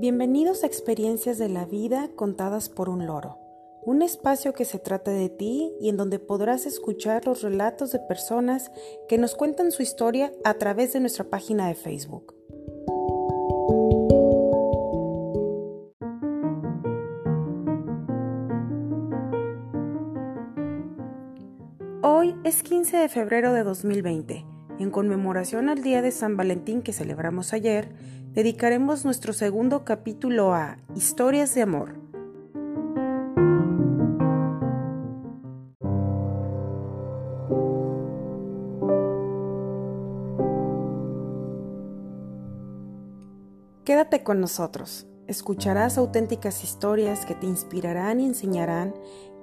[0.00, 3.36] Bienvenidos a Experiencias de la Vida contadas por un loro,
[3.82, 7.98] un espacio que se trata de ti y en donde podrás escuchar los relatos de
[7.98, 8.70] personas
[9.08, 12.32] que nos cuentan su historia a través de nuestra página de Facebook.
[22.04, 24.46] Hoy es 15 de febrero de 2020.
[24.78, 27.88] En conmemoración al Día de San Valentín que celebramos ayer,
[28.34, 31.94] dedicaremos nuestro segundo capítulo a Historias de Amor.
[43.84, 45.06] Quédate con nosotros.
[45.26, 48.94] Escucharás auténticas historias que te inspirarán y enseñarán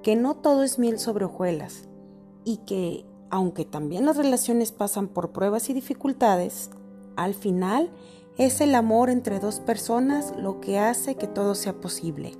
[0.02, 1.88] que no todo es miel sobre hojuelas
[2.44, 6.70] y que, aunque también las relaciones pasan por pruebas y dificultades,
[7.16, 7.90] al final
[8.38, 12.32] es el amor entre dos personas lo que hace que todo sea posible.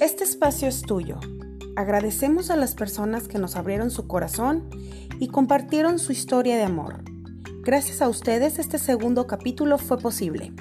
[0.00, 1.18] Este espacio es tuyo.
[1.74, 4.68] Agradecemos a las personas que nos abrieron su corazón
[5.18, 7.02] y compartieron su historia de amor.
[7.62, 10.52] Gracias a ustedes este segundo capítulo fue posible.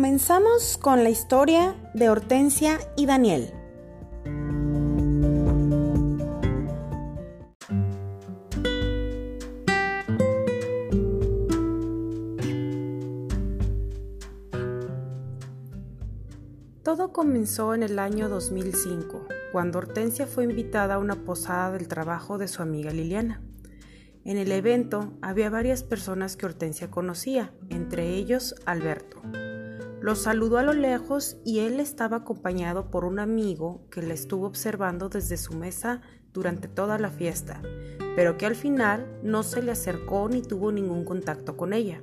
[0.00, 3.52] Comenzamos con la historia de Hortensia y Daniel.
[16.82, 22.38] Todo comenzó en el año 2005, cuando Hortensia fue invitada a una posada del trabajo
[22.38, 23.42] de su amiga Liliana.
[24.24, 29.20] En el evento había varias personas que Hortensia conocía, entre ellos Alberto.
[30.00, 34.46] Lo saludó a lo lejos y él estaba acompañado por un amigo que la estuvo
[34.46, 36.00] observando desde su mesa
[36.32, 37.60] durante toda la fiesta,
[38.16, 42.02] pero que al final no se le acercó ni tuvo ningún contacto con ella.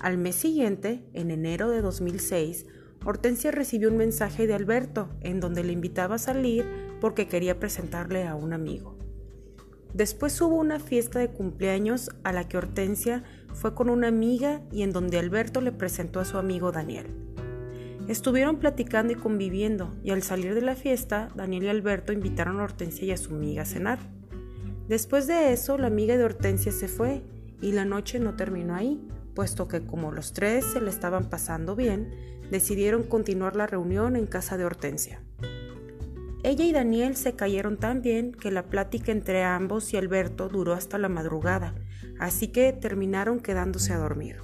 [0.00, 2.66] Al mes siguiente, en enero de 2006,
[3.04, 6.66] Hortensia recibió un mensaje de Alberto en donde le invitaba a salir
[7.00, 8.98] porque quería presentarle a un amigo.
[9.94, 13.22] Después hubo una fiesta de cumpleaños a la que Hortensia
[13.54, 17.06] fue con una amiga y en donde Alberto le presentó a su amigo Daniel.
[18.08, 22.64] Estuvieron platicando y conviviendo y al salir de la fiesta, Daniel y Alberto invitaron a
[22.64, 23.98] Hortensia y a su amiga a cenar.
[24.88, 27.22] Después de eso, la amiga de Hortensia se fue
[27.60, 31.76] y la noche no terminó ahí, puesto que como los tres se le estaban pasando
[31.76, 32.10] bien,
[32.50, 35.20] decidieron continuar la reunión en casa de Hortensia.
[36.48, 40.72] Ella y Daniel se cayeron tan bien que la plática entre ambos y Alberto duró
[40.72, 41.74] hasta la madrugada,
[42.18, 44.36] así que terminaron quedándose a dormir.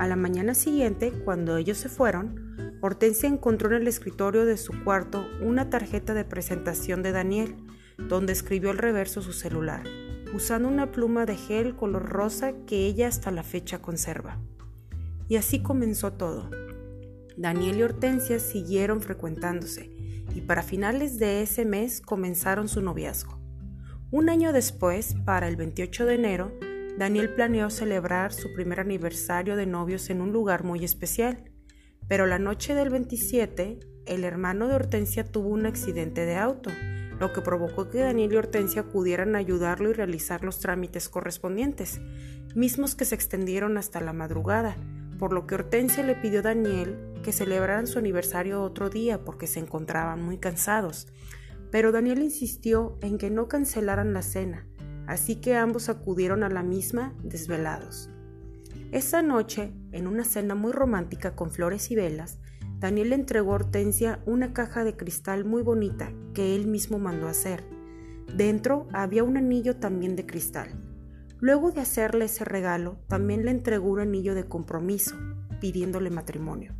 [0.00, 4.82] A la mañana siguiente, cuando ellos se fueron, Hortensia encontró en el escritorio de su
[4.82, 7.54] cuarto una tarjeta de presentación de Daniel,
[7.98, 9.84] donde escribió al reverso su celular,
[10.34, 14.40] usando una pluma de gel color rosa que ella hasta la fecha conserva.
[15.28, 16.50] Y así comenzó todo.
[17.36, 19.97] Daniel y Hortensia siguieron frecuentándose
[20.34, 23.38] y para finales de ese mes comenzaron su noviazgo.
[24.10, 26.52] Un año después, para el 28 de enero,
[26.98, 31.44] Daniel planeó celebrar su primer aniversario de novios en un lugar muy especial,
[32.08, 36.70] pero la noche del 27, el hermano de Hortensia tuvo un accidente de auto,
[37.20, 42.00] lo que provocó que Daniel y Hortensia pudieran ayudarlo y realizar los trámites correspondientes,
[42.54, 44.76] mismos que se extendieron hasta la madrugada,
[45.18, 49.46] por lo que Hortensia le pidió a Daniel que celebraran su aniversario otro día porque
[49.46, 51.08] se encontraban muy cansados.
[51.70, 54.66] Pero Daniel insistió en que no cancelaran la cena,
[55.06, 58.10] así que ambos acudieron a la misma desvelados.
[58.90, 62.38] Esa noche, en una cena muy romántica con flores y velas,
[62.78, 67.28] Daniel le entregó a Hortensia una caja de cristal muy bonita que él mismo mandó
[67.28, 67.64] hacer.
[68.34, 70.70] Dentro había un anillo también de cristal.
[71.40, 75.16] Luego de hacerle ese regalo, también le entregó un anillo de compromiso,
[75.60, 76.77] pidiéndole matrimonio.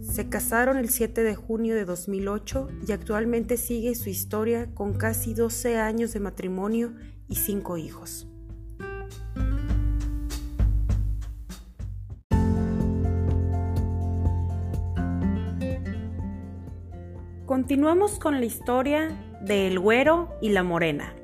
[0.00, 5.34] Se casaron el 7 de junio de 2008 y actualmente sigue su historia con casi
[5.34, 6.94] 12 años de matrimonio
[7.28, 8.26] y 5 hijos.
[17.46, 19.08] Continuamos con la historia
[19.40, 21.17] de El Güero y la Morena.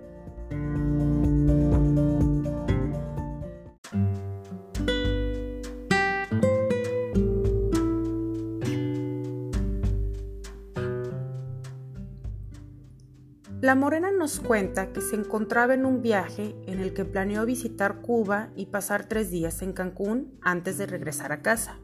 [13.74, 18.02] La Morena nos cuenta que se encontraba en un viaje en el que planeó visitar
[18.02, 21.80] Cuba y pasar tres días en Cancún antes de regresar a casa.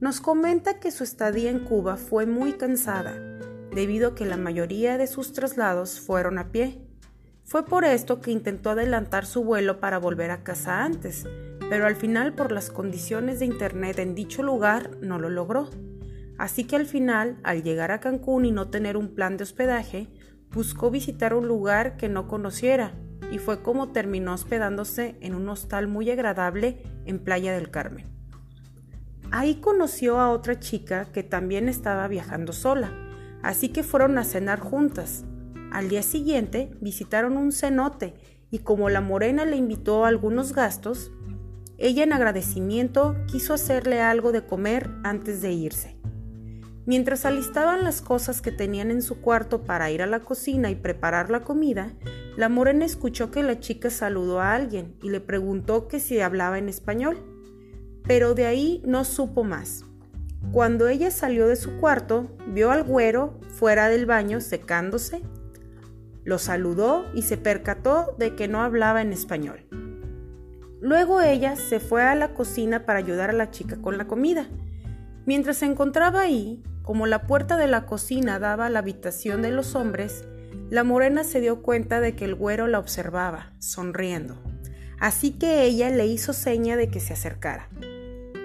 [0.00, 3.12] Nos comenta que su estadía en Cuba fue muy cansada,
[3.74, 6.80] debido a que la mayoría de sus traslados fueron a pie.
[7.44, 11.26] Fue por esto que intentó adelantar su vuelo para volver a casa antes,
[11.68, 15.68] pero al final por las condiciones de internet en dicho lugar no lo logró.
[16.38, 20.08] Así que al final, al llegar a Cancún y no tener un plan de hospedaje,
[20.52, 22.94] buscó visitar un lugar que no conociera
[23.30, 28.06] y fue como terminó hospedándose en un hostal muy agradable en Playa del Carmen.
[29.30, 32.92] Ahí conoció a otra chica que también estaba viajando sola,
[33.42, 35.24] así que fueron a cenar juntas.
[35.72, 38.14] Al día siguiente visitaron un cenote
[38.50, 41.10] y como la morena le invitó a algunos gastos,
[41.78, 46.01] ella en agradecimiento quiso hacerle algo de comer antes de irse.
[46.84, 50.74] Mientras alistaban las cosas que tenían en su cuarto para ir a la cocina y
[50.74, 51.92] preparar la comida,
[52.36, 56.58] la morena escuchó que la chica saludó a alguien y le preguntó que si hablaba
[56.58, 57.18] en español.
[58.04, 59.84] Pero de ahí no supo más.
[60.50, 65.22] Cuando ella salió de su cuarto, vio al güero fuera del baño secándose,
[66.24, 69.66] lo saludó y se percató de que no hablaba en español.
[70.80, 74.48] Luego ella se fue a la cocina para ayudar a la chica con la comida.
[75.26, 79.50] Mientras se encontraba ahí, como la puerta de la cocina daba a la habitación de
[79.50, 80.24] los hombres,
[80.70, 84.42] la morena se dio cuenta de que el güero la observaba, sonriendo.
[84.98, 87.68] Así que ella le hizo seña de que se acercara.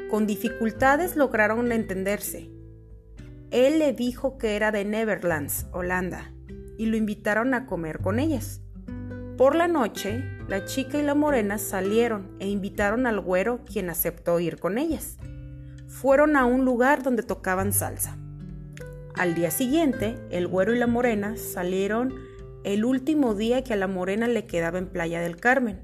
[0.09, 2.49] Con dificultades lograron entenderse.
[3.51, 6.33] Él le dijo que era de Neverlands, Holanda,
[6.77, 8.61] y lo invitaron a comer con ellas.
[9.37, 14.39] Por la noche, la chica y la morena salieron e invitaron al güero, quien aceptó
[14.39, 15.17] ir con ellas.
[15.87, 18.17] Fueron a un lugar donde tocaban salsa.
[19.17, 22.13] Al día siguiente, el güero y la morena salieron
[22.63, 25.79] el último día que a la morena le quedaba en Playa del Carmen.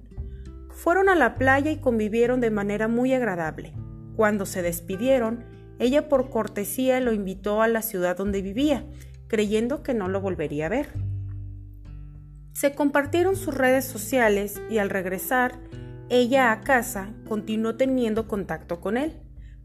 [0.70, 3.74] Fueron a la playa y convivieron de manera muy agradable.
[4.16, 5.46] Cuando se despidieron,
[5.80, 8.86] ella por cortesía lo invitó a la ciudad donde vivía,
[9.28, 10.90] creyendo que no lo volvería a ver.
[12.52, 15.60] Se compartieron sus redes sociales y al regresar,
[16.10, 19.20] ella a casa continuó teniendo contacto con él,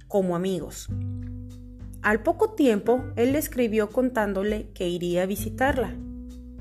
[0.06, 0.88] como amigos.
[2.08, 5.94] Al poco tiempo, él le escribió contándole que iría a visitarla.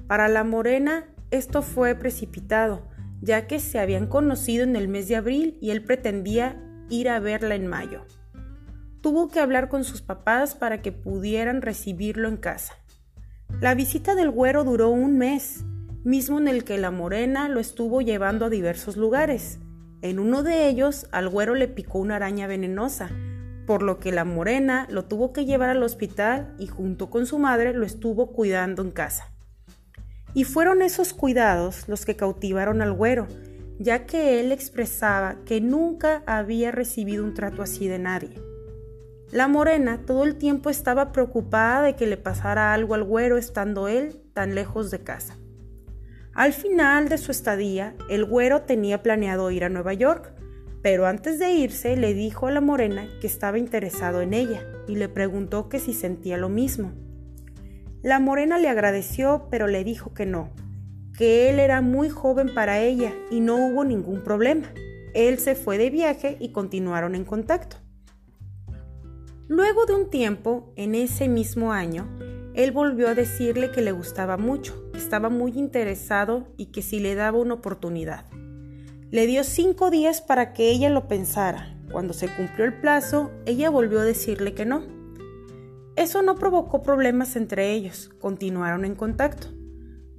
[0.06, 2.86] Para la morena, esto fue precipitado,
[3.22, 7.22] ya que se habían conocido en el mes de abril y él pretendía ir a
[7.22, 8.02] verla en mayo.
[9.00, 12.74] Tuvo que hablar con sus papás para que pudieran recibirlo en casa.
[13.62, 15.64] La visita del güero duró un mes,
[16.04, 19.60] mismo en el que la morena lo estuvo llevando a diversos lugares.
[20.02, 23.12] En uno de ellos, al güero le picó una araña venenosa,
[23.68, 27.38] por lo que la morena lo tuvo que llevar al hospital y junto con su
[27.38, 29.30] madre lo estuvo cuidando en casa.
[30.34, 33.28] Y fueron esos cuidados los que cautivaron al güero,
[33.78, 38.42] ya que él expresaba que nunca había recibido un trato así de nadie.
[39.32, 43.90] La morena todo el tiempo estaba preocupada de que le pasara algo al güero estando
[43.90, 45.38] él tan lejos de casa.
[46.34, 50.32] Al final de su estadía, el güero tenía planeado ir a Nueva York,
[50.82, 54.96] pero antes de irse le dijo a la morena que estaba interesado en ella y
[54.96, 56.94] le preguntó que si sentía lo mismo.
[58.04, 60.52] La morena le agradeció, pero le dijo que no,
[61.18, 64.68] que él era muy joven para ella y no hubo ningún problema.
[65.14, 67.78] Él se fue de viaje y continuaron en contacto.
[69.48, 72.08] Luego de un tiempo, en ese mismo año,
[72.54, 77.00] él volvió a decirle que le gustaba mucho, que estaba muy interesado y que si
[77.00, 78.26] le daba una oportunidad.
[79.10, 81.74] Le dio cinco días para que ella lo pensara.
[81.94, 84.84] Cuando se cumplió el plazo, ella volvió a decirle que no.
[85.96, 89.48] Eso no provocó problemas entre ellos, continuaron en contacto.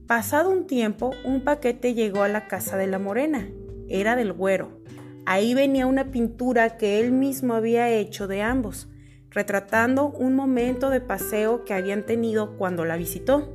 [0.06, 3.46] Pasado un tiempo, un paquete llegó a la casa de la morena.
[3.90, 4.80] Era del güero.
[5.26, 8.88] Ahí venía una pintura que él mismo había hecho de ambos,
[9.28, 13.52] retratando un momento de paseo que habían tenido cuando la visitó.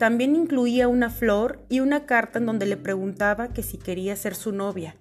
[0.00, 4.34] También incluía una flor y una carta en donde le preguntaba que si quería ser
[4.34, 4.96] su novia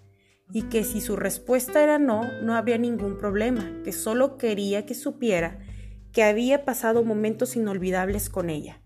[0.51, 4.95] y que si su respuesta era no, no había ningún problema, que solo quería que
[4.95, 5.59] supiera
[6.11, 8.81] que había pasado momentos inolvidables con ella.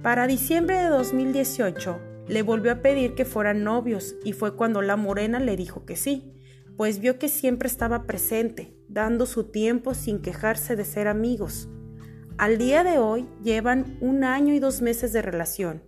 [0.00, 1.98] Para diciembre de 2018
[2.28, 5.96] le volvió a pedir que fueran novios y fue cuando la morena le dijo que
[5.96, 6.34] sí,
[6.76, 11.68] pues vio que siempre estaba presente, dando su tiempo sin quejarse de ser amigos.
[12.40, 15.82] Al día de hoy llevan un año y dos meses de relación.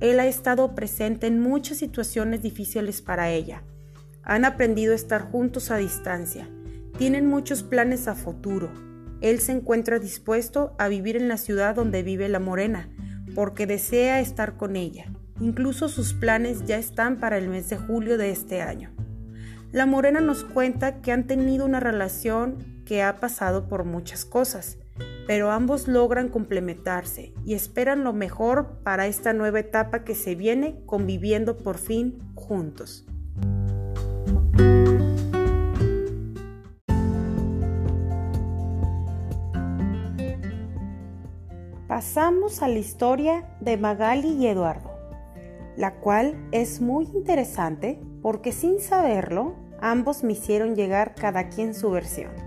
[0.00, 3.62] Él ha estado presente en muchas situaciones difíciles para ella.
[4.22, 6.50] Han aprendido a estar juntos a distancia.
[6.98, 8.68] Tienen muchos planes a futuro.
[9.22, 12.90] Él se encuentra dispuesto a vivir en la ciudad donde vive la morena,
[13.34, 15.06] porque desea estar con ella.
[15.40, 18.92] Incluso sus planes ya están para el mes de julio de este año.
[19.72, 24.76] La morena nos cuenta que han tenido una relación que ha pasado por muchas cosas,
[25.26, 30.80] pero ambos logran complementarse y esperan lo mejor para esta nueva etapa que se viene
[30.86, 33.04] conviviendo por fin juntos.
[41.88, 44.90] Pasamos a la historia de Magali y Eduardo,
[45.76, 51.90] la cual es muy interesante porque sin saberlo, ambos me hicieron llegar cada quien su
[51.90, 52.45] versión.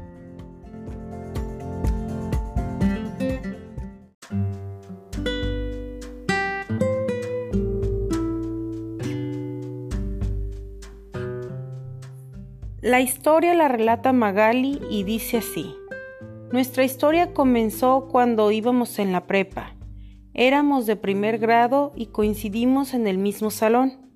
[12.89, 15.75] La historia la relata Magali y dice así.
[16.51, 19.75] Nuestra historia comenzó cuando íbamos en la prepa.
[20.34, 24.10] Éramos de primer grado y coincidimos en el mismo salón.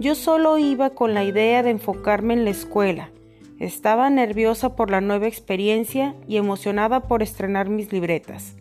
[0.00, 3.12] Yo solo iba con la idea de enfocarme en la escuela.
[3.60, 8.56] Estaba nerviosa por la nueva experiencia y emocionada por estrenar mis libretas.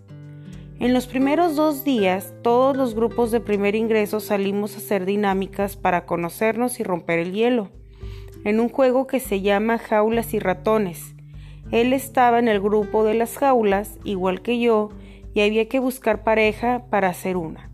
[0.79, 5.75] En los primeros dos días, todos los grupos de primer ingreso salimos a hacer dinámicas
[5.75, 7.71] para conocernos y romper el hielo,
[8.45, 11.15] en un juego que se llama Jaulas y Ratones.
[11.71, 14.89] Él estaba en el grupo de las jaulas, igual que yo,
[15.33, 17.69] y había que buscar pareja para hacer una.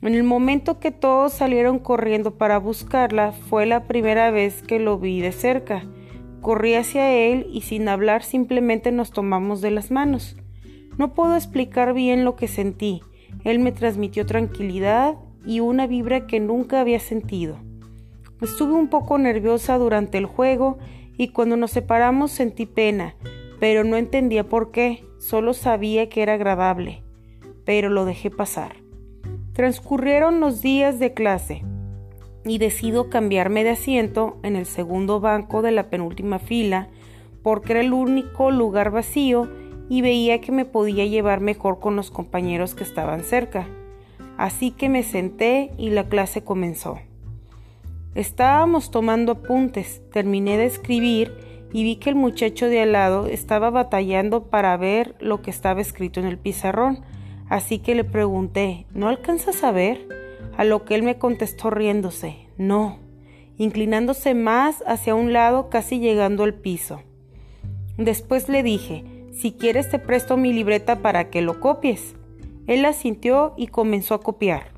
[0.00, 4.98] En el momento que todos salieron corriendo para buscarla, fue la primera vez que lo
[4.98, 5.82] vi de cerca.
[6.40, 10.36] Corrí hacia él y sin hablar simplemente nos tomamos de las manos.
[10.96, 13.02] No puedo explicar bien lo que sentí.
[13.44, 17.58] Él me transmitió tranquilidad y una vibra que nunca había sentido.
[18.40, 20.78] Estuve un poco nerviosa durante el juego
[21.16, 23.16] y cuando nos separamos sentí pena,
[23.58, 27.02] pero no entendía por qué, solo sabía que era agradable,
[27.64, 28.76] pero lo dejé pasar.
[29.52, 31.64] Transcurrieron los días de clase
[32.44, 36.88] y decido cambiarme de asiento en el segundo banco de la penúltima fila
[37.42, 39.48] porque era el único lugar vacío
[39.88, 43.66] y veía que me podía llevar mejor con los compañeros que estaban cerca.
[44.36, 46.98] Así que me senté y la clase comenzó.
[48.14, 51.32] Estábamos tomando apuntes, terminé de escribir
[51.72, 55.80] y vi que el muchacho de al lado estaba batallando para ver lo que estaba
[55.80, 57.04] escrito en el pizarrón,
[57.48, 60.08] así que le pregunté ¿No alcanzas a ver?
[60.56, 62.98] A lo que él me contestó riéndose No,
[63.58, 67.02] inclinándose más hacia un lado casi llegando al piso.
[67.98, 72.14] Después le dije Si quieres te presto mi libreta para que lo copies.
[72.66, 74.77] Él asintió y comenzó a copiar.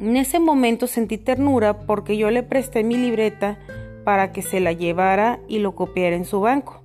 [0.00, 3.58] En ese momento sentí ternura porque yo le presté mi libreta
[4.02, 6.82] para que se la llevara y lo copiara en su banco,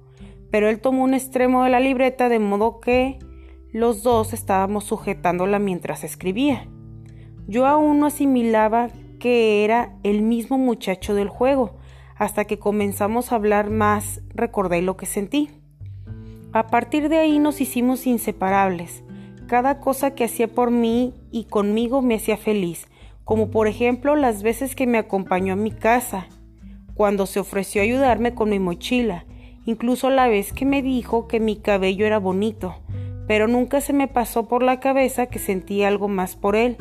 [0.52, 3.18] pero él tomó un extremo de la libreta de modo que
[3.72, 6.68] los dos estábamos sujetándola mientras escribía.
[7.48, 11.78] Yo aún no asimilaba que era el mismo muchacho del juego,
[12.18, 15.52] hasta que comenzamos a hablar más recordé lo que sentí.
[16.52, 19.04] A partir de ahí nos hicimos inseparables.
[19.48, 22.88] Cada cosa que hacía por mí y conmigo me hacía feliz,
[23.26, 26.28] como por ejemplo las veces que me acompañó a mi casa,
[26.94, 29.26] cuando se ofreció ayudarme con mi mochila,
[29.66, 32.76] incluso la vez que me dijo que mi cabello era bonito,
[33.28, 36.78] pero nunca se me pasó por la cabeza que sentía algo más por él.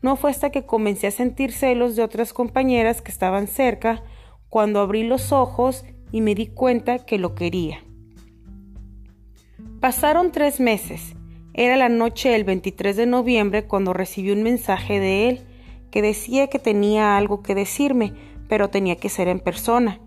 [0.00, 4.02] No fue hasta que comencé a sentir celos de otras compañeras que estaban cerca,
[4.48, 7.84] cuando abrí los ojos y me di cuenta que lo quería.
[9.80, 11.14] Pasaron tres meses.
[11.54, 15.40] Era la noche del 23 de noviembre cuando recibí un mensaje de él
[15.92, 18.14] que decía que tenía algo que decirme,
[18.48, 20.00] pero tenía que ser en persona.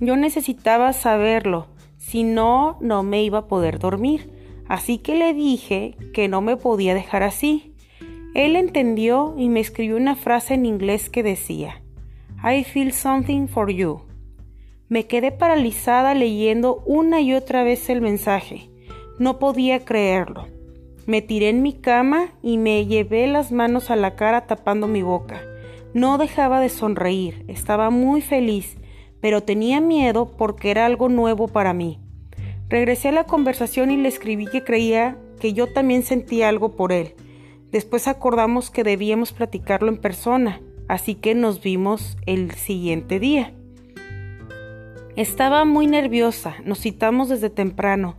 [0.00, 4.30] Yo necesitaba saberlo, si no, no me iba a poder dormir,
[4.68, 7.74] así que le dije que no me podía dejar así.
[8.34, 11.80] Él entendió y me escribió una frase en inglés que decía,
[12.44, 14.02] I feel something for you.
[14.88, 18.68] Me quedé paralizada leyendo una y otra vez el mensaje.
[19.18, 20.53] No podía creerlo.
[21.06, 25.02] Me tiré en mi cama y me llevé las manos a la cara tapando mi
[25.02, 25.42] boca.
[25.92, 28.78] No dejaba de sonreír, estaba muy feliz,
[29.20, 32.00] pero tenía miedo porque era algo nuevo para mí.
[32.70, 36.90] Regresé a la conversación y le escribí que creía que yo también sentía algo por
[36.90, 37.14] él.
[37.70, 43.52] Después acordamos que debíamos platicarlo en persona, así que nos vimos el siguiente día.
[45.16, 48.16] Estaba muy nerviosa, nos citamos desde temprano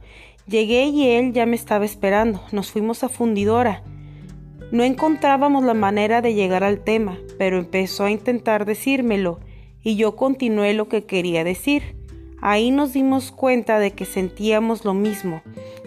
[0.47, 2.41] Llegué y él ya me estaba esperando.
[2.51, 3.83] Nos fuimos a fundidora.
[4.71, 9.39] No encontrábamos la manera de llegar al tema, pero empezó a intentar decírmelo
[9.81, 11.95] y yo continué lo que quería decir.
[12.41, 15.41] Ahí nos dimos cuenta de que sentíamos lo mismo.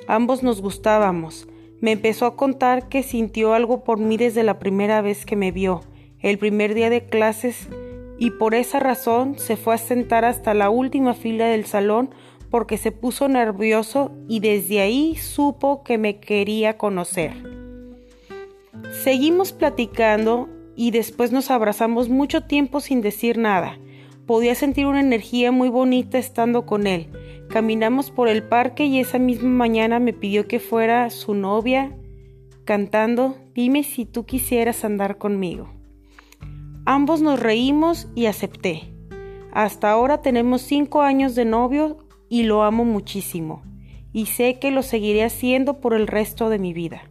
[0.07, 1.47] Ambos nos gustábamos,
[1.81, 5.53] Me empezó a contar que sintió algo por mí desde la primera vez que me
[5.53, 5.83] vio,
[6.19, 7.69] el primer día de clases,
[8.19, 12.11] y por esa razón se fue a sentar hasta la última fila del salón
[12.51, 17.33] porque se puso nervioso y desde ahí supo que me quería conocer.
[19.03, 23.79] Seguimos platicando y después nos abrazamos mucho tiempo sin decir nada.
[24.27, 27.09] Podía sentir una energía muy bonita estando con él.
[27.49, 31.97] Caminamos por el parque y esa misma mañana me pidió que fuera su novia,
[32.65, 35.71] cantando, dime si tú quisieras andar conmigo.
[36.85, 38.93] Ambos nos reímos y acepté.
[39.53, 43.63] Hasta ahora tenemos cinco años de novio y lo amo muchísimo,
[44.13, 47.03] y sé que lo seguiré haciendo por el resto de mi vida.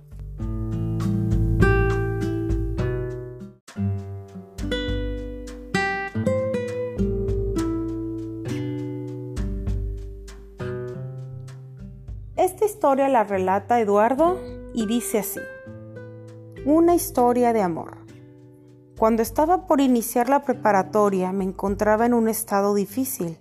[12.36, 14.40] Esta historia la relata Eduardo
[14.74, 15.40] y dice así.
[16.66, 17.98] Una historia de amor.
[18.98, 23.38] Cuando estaba por iniciar la preparatoria me encontraba en un estado difícil.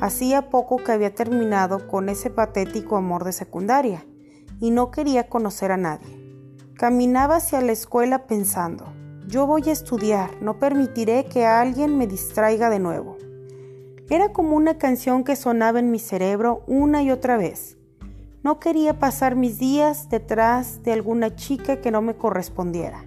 [0.00, 4.06] Hacía poco que había terminado con ese patético amor de secundaria
[4.60, 6.16] y no quería conocer a nadie.
[6.74, 8.92] Caminaba hacia la escuela pensando,
[9.26, 13.16] yo voy a estudiar, no permitiré que alguien me distraiga de nuevo.
[14.08, 17.76] Era como una canción que sonaba en mi cerebro una y otra vez.
[18.44, 23.04] No quería pasar mis días detrás de alguna chica que no me correspondiera.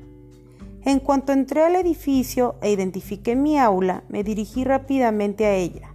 [0.84, 5.91] En cuanto entré al edificio e identifiqué mi aula, me dirigí rápidamente a ella.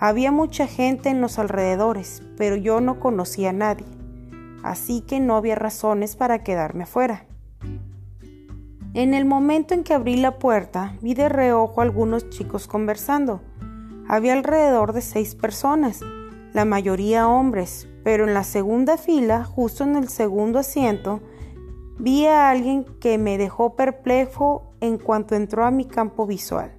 [0.00, 3.86] Había mucha gente en los alrededores, pero yo no conocía a nadie,
[4.62, 7.24] así que no había razones para quedarme afuera.
[8.94, 13.40] En el momento en que abrí la puerta, vi de reojo a algunos chicos conversando.
[14.08, 16.00] Había alrededor de seis personas,
[16.52, 21.20] la mayoría hombres, pero en la segunda fila, justo en el segundo asiento,
[21.98, 26.72] vi a alguien que me dejó perplejo en cuanto entró a mi campo visual.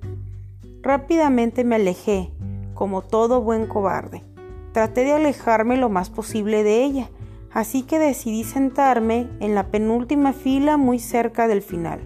[0.81, 2.31] Rápidamente me alejé,
[2.79, 4.23] como todo buen cobarde.
[4.71, 7.09] Traté de alejarme lo más posible de ella,
[7.51, 11.99] así que decidí sentarme en la penúltima fila muy cerca del final.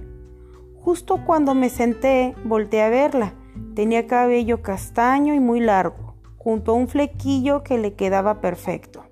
[0.82, 3.36] Justo cuando me senté, volteé a verla.
[3.76, 9.04] Tenía cabello castaño y muy largo, junto a un flequillo que le quedaba perfecto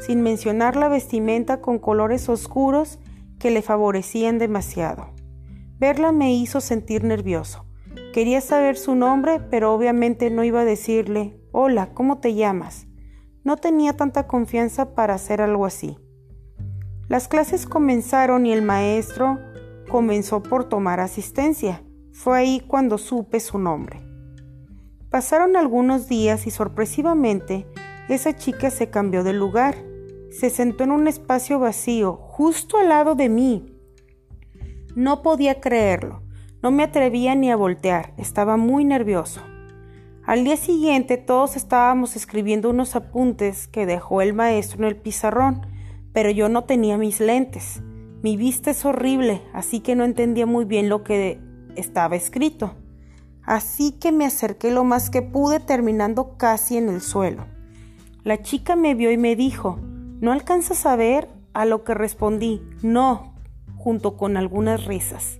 [0.00, 2.98] sin mencionar la vestimenta con colores oscuros
[3.38, 5.08] que le favorecían demasiado.
[5.78, 7.65] Verla me hizo sentir nervioso.
[8.16, 12.86] Quería saber su nombre, pero obviamente no iba a decirle, Hola, ¿cómo te llamas?
[13.44, 15.98] No tenía tanta confianza para hacer algo así.
[17.08, 19.38] Las clases comenzaron y el maestro
[19.90, 21.82] comenzó por tomar asistencia.
[22.10, 24.00] Fue ahí cuando supe su nombre.
[25.10, 27.66] Pasaron algunos días y sorpresivamente
[28.08, 29.74] esa chica se cambió de lugar.
[30.30, 33.78] Se sentó en un espacio vacío, justo al lado de mí.
[34.94, 36.25] No podía creerlo.
[36.66, 38.12] No me atrevía ni a voltear.
[38.16, 39.40] Estaba muy nervioso.
[40.24, 45.64] Al día siguiente todos estábamos escribiendo unos apuntes que dejó el maestro en el pizarrón,
[46.12, 47.82] pero yo no tenía mis lentes.
[48.20, 51.40] Mi vista es horrible, así que no entendía muy bien lo que
[51.76, 52.74] estaba escrito.
[53.44, 57.46] Así que me acerqué lo más que pude terminando casi en el suelo.
[58.24, 59.78] La chica me vio y me dijo,
[60.20, 61.28] ¿no alcanzas a ver?
[61.52, 63.36] A lo que respondí, no,
[63.76, 65.38] junto con algunas risas.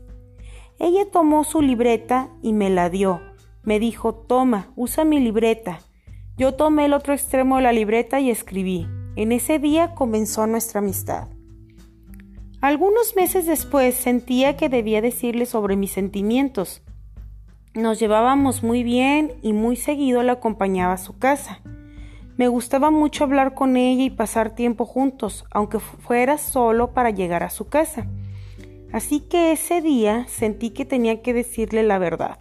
[0.78, 3.20] Ella tomó su libreta y me la dio.
[3.62, 5.80] Me dijo, toma, usa mi libreta.
[6.36, 8.86] Yo tomé el otro extremo de la libreta y escribí.
[9.16, 11.28] En ese día comenzó nuestra amistad.
[12.60, 16.82] Algunos meses después sentía que debía decirle sobre mis sentimientos.
[17.74, 21.60] Nos llevábamos muy bien y muy seguido la acompañaba a su casa.
[22.36, 27.42] Me gustaba mucho hablar con ella y pasar tiempo juntos, aunque fuera solo para llegar
[27.42, 28.06] a su casa.
[28.96, 32.38] Así que ese día sentí que tenía que decirle la verdad.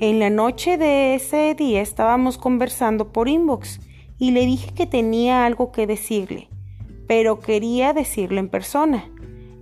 [0.00, 3.78] En la noche de ese día estábamos conversando por inbox
[4.18, 6.48] y le dije que tenía algo que decirle,
[7.06, 9.08] pero quería decirle en persona.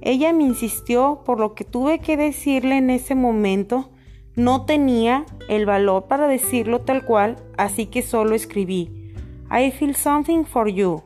[0.01, 3.91] Ella me insistió, por lo que tuve que decirle en ese momento.
[4.37, 9.13] No tenía el valor para decirlo tal cual, así que solo escribí
[9.51, 11.03] I feel something for you.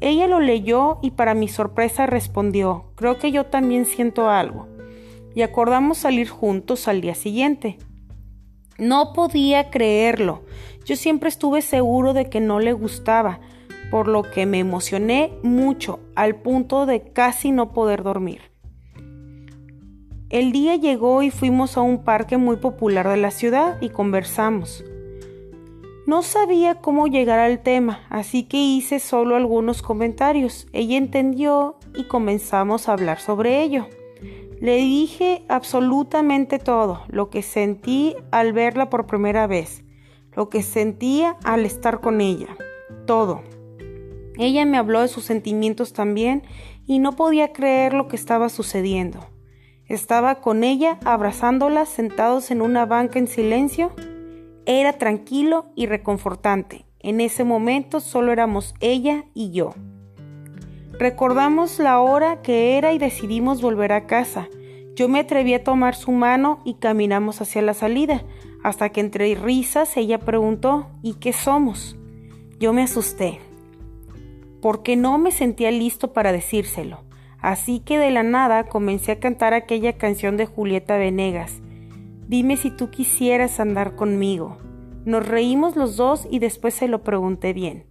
[0.00, 4.66] Ella lo leyó y para mi sorpresa respondió, creo que yo también siento algo.
[5.34, 7.78] Y acordamos salir juntos al día siguiente.
[8.78, 10.42] No podía creerlo.
[10.86, 13.40] Yo siempre estuve seguro de que no le gustaba,
[13.90, 18.50] por lo que me emocioné mucho, al punto de casi no poder dormir.
[20.30, 24.84] El día llegó y fuimos a un parque muy popular de la ciudad y conversamos.
[26.10, 30.66] No sabía cómo llegar al tema, así que hice solo algunos comentarios.
[30.72, 33.86] Ella entendió y comenzamos a hablar sobre ello.
[34.60, 39.84] Le dije absolutamente todo, lo que sentí al verla por primera vez,
[40.34, 42.56] lo que sentía al estar con ella,
[43.06, 43.42] todo.
[44.36, 46.42] Ella me habló de sus sentimientos también
[46.88, 49.28] y no podía creer lo que estaba sucediendo.
[49.86, 53.92] Estaba con ella, abrazándola, sentados en una banca en silencio.
[54.66, 56.84] Era tranquilo y reconfortante.
[57.00, 59.74] En ese momento solo éramos ella y yo.
[60.98, 64.48] Recordamos la hora que era y decidimos volver a casa.
[64.94, 68.22] Yo me atreví a tomar su mano y caminamos hacia la salida,
[68.62, 71.96] hasta que entre risas ella preguntó ¿Y qué somos?
[72.58, 73.40] Yo me asusté,
[74.60, 77.00] porque no me sentía listo para decírselo.
[77.40, 81.62] Así que de la nada comencé a cantar aquella canción de Julieta Venegas.
[82.30, 84.56] Dime si tú quisieras andar conmigo.
[85.04, 87.86] Nos reímos los dos y después se lo pregunté bien.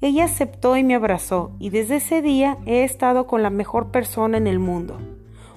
[0.00, 4.36] Ella aceptó y me abrazó, y desde ese día he estado con la mejor persona
[4.36, 4.98] en el mundo.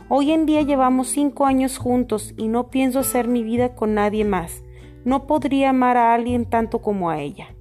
[0.08, 4.23] Hoy en día llevamos cinco años juntos y no pienso hacer mi vida con nadie
[4.23, 4.63] más.
[5.04, 7.56] No podría amar a alguien tanto como a ella.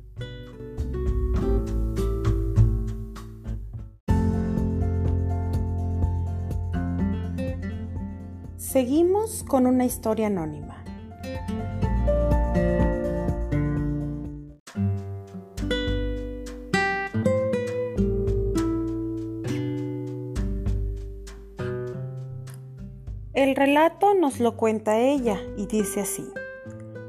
[8.76, 10.84] Seguimos con una historia anónima.
[23.32, 26.28] El relato nos lo cuenta ella y dice así.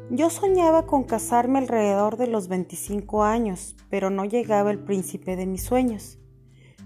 [0.09, 5.45] Yo soñaba con casarme alrededor de los 25 años, pero no llegaba el príncipe de
[5.45, 6.17] mis sueños.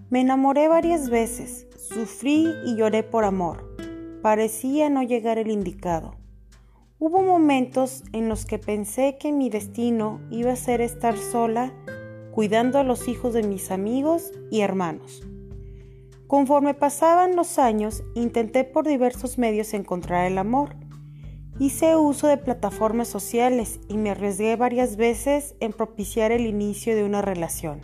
[0.10, 3.71] Me enamoré varias veces, sufrí y lloré por amor
[4.22, 6.16] parecía no llegar el indicado.
[7.00, 11.74] Hubo momentos en los que pensé que mi destino iba a ser estar sola
[12.32, 15.24] cuidando a los hijos de mis amigos y hermanos.
[16.28, 20.76] Conforme pasaban los años, intenté por diversos medios encontrar el amor.
[21.60, 27.04] Hice uso de plataformas sociales y me arriesgué varias veces en propiciar el inicio de
[27.04, 27.82] una relación.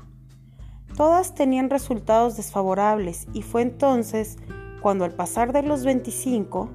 [0.96, 4.38] Todas tenían resultados desfavorables y fue entonces
[4.82, 6.70] cuando al pasar de los 25,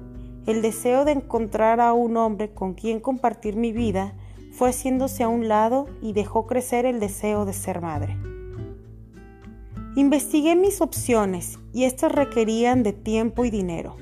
[0.45, 4.13] el deseo de encontrar a un hombre con quien compartir mi vida
[4.51, 8.17] fue haciéndose a un lado y dejó crecer el deseo de ser madre.
[9.95, 13.95] Investigué mis opciones y estas requerían de tiempo y dinero.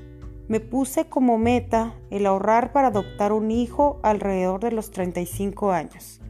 [0.48, 6.22] Me puse como meta el ahorrar para adoptar un hijo alrededor de los 35 años.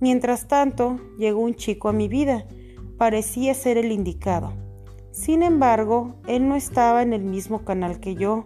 [0.00, 2.46] Mientras tanto, llegó un chico a mi vida.
[2.96, 4.65] Parecía ser el indicado
[5.16, 8.44] sin embargo, él no estaba en el mismo canal que yo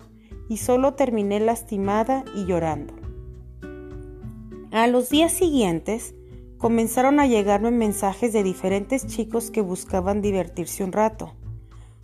[0.48, 2.94] y solo terminé lastimada y llorando.
[4.70, 6.14] A los días siguientes
[6.58, 11.34] comenzaron a llegarme mensajes de diferentes chicos que buscaban divertirse un rato.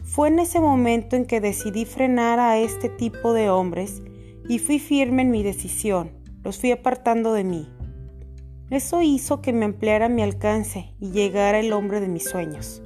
[0.02, 4.02] Fue en ese momento en que decidí frenar a este tipo de hombres
[4.48, 6.10] y fui firme en mi decisión,
[6.42, 7.68] los fui apartando de mí.
[8.70, 12.82] Eso hizo que me ampliara mi alcance y llegara el hombre de mis sueños.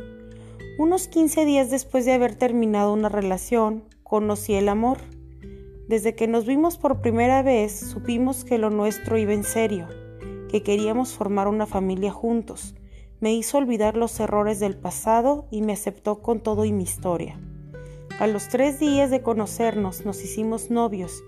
[0.81, 4.97] Unos 15 días después de haber terminado una relación, conocí el amor.
[5.89, 9.89] Desde que nos vimos por primera vez, supimos que lo nuestro iba en serio,
[10.49, 12.75] que queríamos formar una familia juntos.
[13.21, 17.39] Me hizo olvidar los errores del pasado y me aceptó con todo y mi historia.
[18.19, 21.23] A los tres días de conocernos nos hicimos novios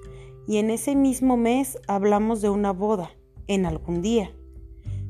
[0.49, 3.11] y en ese mismo mes hablamos de una boda,
[3.49, 4.33] en algún día.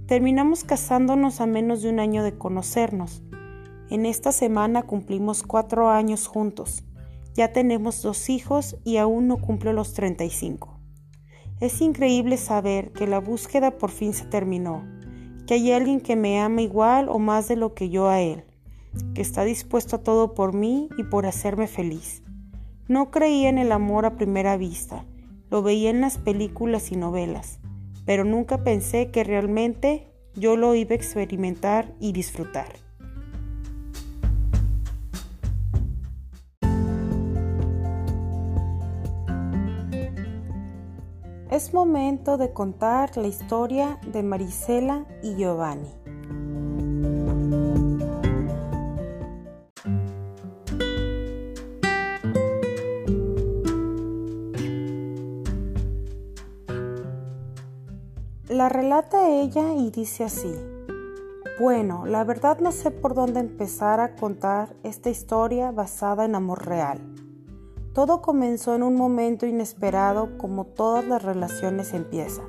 [0.09, 3.23] Terminamos casándonos a menos de un año de conocernos
[3.93, 6.83] en esta semana cumplimos cuatro años juntos.
[7.35, 10.81] Ya tenemos dos hijos y aún no cumplo los 35.
[11.61, 14.83] Es increíble saber que la búsqueda por fin se terminó,
[15.47, 18.45] que hay alguien que me ama igual o más de lo que yo a él,
[19.15, 22.23] que está dispuesto a todo por mí y por hacerme feliz.
[22.89, 25.05] No creía en el amor a primera vista,
[25.51, 27.61] lo veía en las películas y novelas,
[28.07, 32.73] pero nunca pensé que realmente yo lo iba a experimentar y disfrutar.
[41.53, 45.91] Es momento de contar la historia de Marisela y Giovanni.
[58.49, 60.55] La relata ella y dice así.
[61.61, 66.65] Bueno, la verdad no sé por dónde empezar a contar esta historia basada en amor
[66.65, 67.12] real.
[67.93, 72.47] Todo comenzó en un momento inesperado como todas las relaciones empiezan.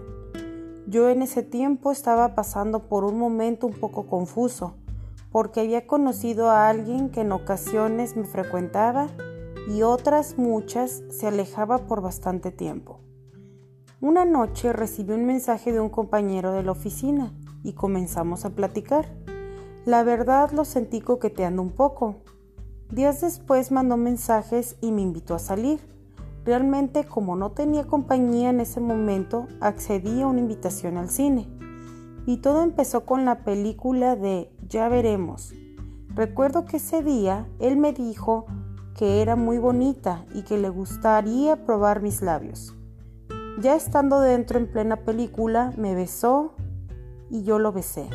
[0.88, 4.76] Yo en ese tiempo estaba pasando por un momento un poco confuso,
[5.34, 9.08] porque había conocido a alguien que en ocasiones me frecuentaba
[9.68, 13.02] y otras muchas se alejaba por bastante tiempo.
[14.00, 19.10] Una noche recibí un mensaje de un compañero de la oficina y comenzamos a platicar.
[19.86, 22.23] La verdad lo sentí coqueteando un poco.
[22.94, 25.80] Días después mandó mensajes y me invitó a salir.
[26.46, 31.50] Realmente como no tenía compañía en ese momento, accedí a una invitación al cine.
[32.28, 35.56] Y todo empezó con la película de Ya veremos.
[36.10, 38.46] Recuerdo que ese día él me dijo
[38.96, 42.76] que era muy bonita y que le gustaría probar mis labios.
[43.60, 46.54] Ya estando dentro en plena película, me besó
[47.32, 48.08] y yo lo besé.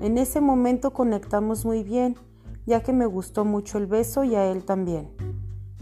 [0.00, 2.16] En ese momento conectamos muy bien,
[2.66, 5.10] ya que me gustó mucho el beso y a él también.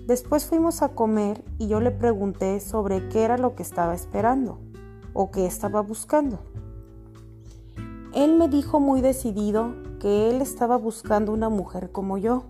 [0.07, 4.59] Después fuimos a comer y yo le pregunté sobre qué era lo que estaba esperando
[5.13, 6.41] o qué estaba buscando.
[8.13, 12.45] Él me dijo muy decidido que él estaba buscando una mujer como yo.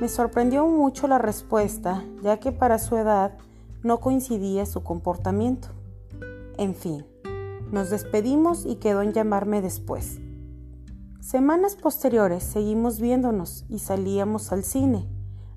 [0.00, 3.36] Me sorprendió mucho la respuesta, ya que para su edad
[3.84, 5.68] no coincidía su comportamiento.
[6.58, 7.06] En fin,
[7.70, 10.20] nos despedimos y quedó en llamarme después.
[11.24, 15.08] Semanas posteriores seguimos viéndonos y salíamos al cine.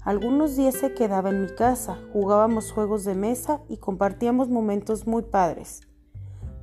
[0.02, 5.24] Algunos días se quedaba en mi casa, jugábamos juegos de mesa y compartíamos momentos muy
[5.24, 5.82] padres.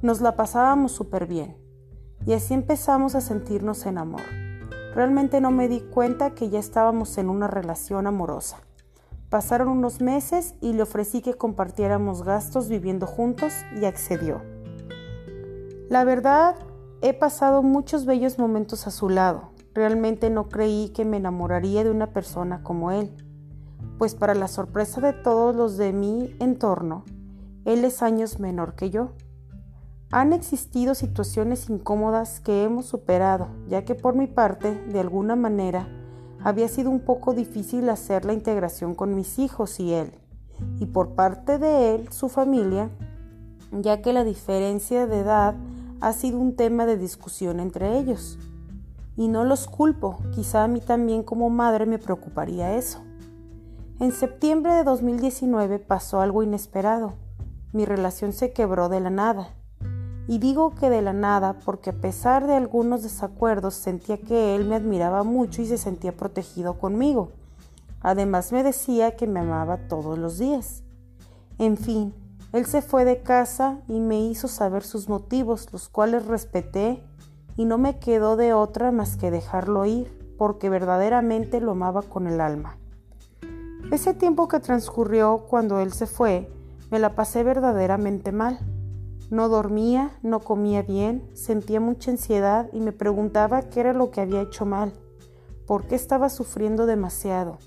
[0.01, 1.55] Nos la pasábamos súper bien
[2.25, 4.23] y así empezamos a sentirnos en amor.
[4.95, 8.57] Realmente no me di cuenta que ya estábamos en una relación amorosa.
[9.29, 14.41] Pasaron unos meses y le ofrecí que compartiéramos gastos viviendo juntos y accedió.
[15.91, 16.57] La verdad,
[17.07, 19.51] he pasado muchos bellos momentos a su lado.
[19.75, 23.15] Realmente no creí que me enamoraría de una persona como él,
[23.99, 27.05] pues para la sorpresa de todos los de mi entorno,
[27.67, 29.11] él es años menor que yo.
[30.13, 35.87] Han existido situaciones incómodas que hemos superado, ya que por mi parte, de alguna manera,
[36.43, 40.15] había sido un poco difícil hacer la integración con mis hijos y él,
[40.81, 42.89] y por parte de él, su familia,
[43.73, 45.55] ya que la diferencia de edad
[46.07, 48.39] ha sido un tema de discusión entre ellos.
[49.17, 53.01] Y no los culpo, quizá a mí también como madre me preocuparía eso.
[54.01, 57.15] En septiembre de 2019 pasó algo inesperado.
[57.73, 59.49] Mi relación se quebró de la nada.
[60.29, 64.67] Y digo que de la nada porque a pesar de algunos desacuerdos sentía que él
[64.67, 67.31] me admiraba mucho y se sentía protegido conmigo.
[68.01, 70.83] Además me decía que me amaba todos los días.
[71.59, 72.13] En fin,
[72.55, 77.03] él se fue de casa y me hizo saber sus motivos, los cuales respeté
[77.57, 82.29] y no me quedó de otra más que dejarlo ir, porque verdaderamente lo amaba con
[82.29, 82.79] el alma.
[83.91, 86.49] Ese tiempo que transcurrió cuando él se fue,
[86.93, 88.61] me la pasé verdaderamente mal.
[89.33, 94.21] No dormía, no comía bien, sentía mucha ansiedad y me preguntaba qué era lo que
[94.21, 94.93] había hecho mal,
[95.67, 97.59] por qué estaba sufriendo demasiado.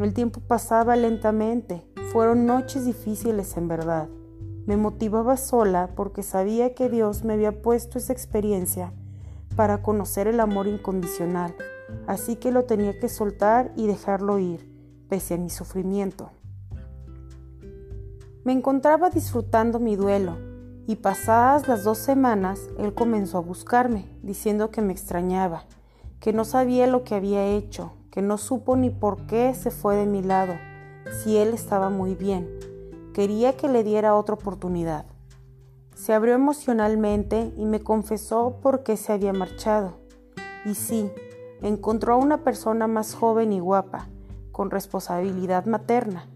[0.00, 1.86] El tiempo pasaba lentamente,
[2.16, 4.08] fueron noches difíciles en verdad.
[4.64, 8.94] Me motivaba sola porque sabía que Dios me había puesto esa experiencia
[9.54, 11.54] para conocer el amor incondicional,
[12.06, 14.66] así que lo tenía que soltar y dejarlo ir,
[15.10, 16.30] pese a mi sufrimiento.
[18.44, 20.38] Me encontraba disfrutando mi duelo,
[20.86, 25.64] y pasadas las dos semanas él comenzó a buscarme, diciendo que me extrañaba,
[26.18, 29.96] que no sabía lo que había hecho, que no supo ni por qué se fue
[29.96, 30.54] de mi lado,
[31.12, 32.48] si él estaba muy bien.
[33.12, 35.06] Quería que le diera otra oportunidad.
[35.94, 39.98] Se abrió emocionalmente y me confesó por qué se había marchado.
[40.64, 41.10] Y sí,
[41.62, 44.08] encontró a una persona más joven y guapa,
[44.52, 46.28] con responsabilidad materna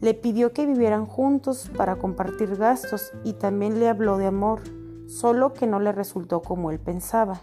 [0.00, 4.60] le pidió que vivieran juntos para compartir gastos y también le habló de amor,
[5.06, 7.42] solo que no le resultó como él pensaba.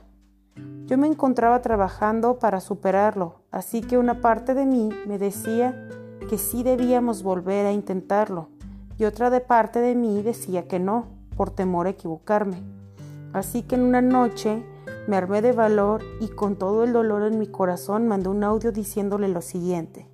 [0.85, 5.87] Yo me encontraba trabajando para superarlo, así que una parte de mí me decía
[6.27, 8.49] que sí debíamos volver a intentarlo
[8.97, 12.63] y otra de parte de mí decía que no, por temor a equivocarme.
[13.33, 14.63] Así que en una noche
[15.07, 18.71] me armé de valor y con todo el dolor en mi corazón mandé un audio
[18.71, 20.09] diciéndole lo siguiente.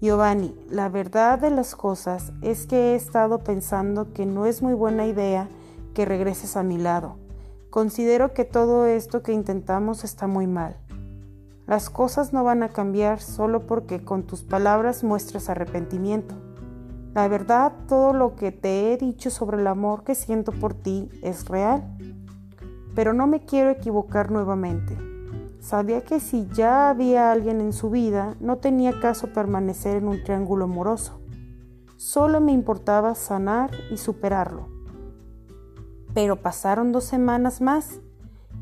[0.00, 4.74] Giovanni, la verdad de las cosas es que he estado pensando que no es muy
[4.74, 5.48] buena idea
[5.94, 7.16] que regreses a mi lado.
[7.70, 10.76] Considero que todo esto que intentamos está muy mal.
[11.66, 16.34] Las cosas no van a cambiar solo porque con tus palabras muestres arrepentimiento.
[17.14, 21.08] La verdad, todo lo que te he dicho sobre el amor que siento por ti
[21.22, 21.96] es real.
[22.94, 24.98] Pero no me quiero equivocar nuevamente.
[25.60, 30.22] Sabía que si ya había alguien en su vida, no tenía caso permanecer en un
[30.22, 31.20] triángulo amoroso.
[31.96, 34.68] Solo me importaba sanar y superarlo.
[36.12, 38.00] Pero pasaron dos semanas más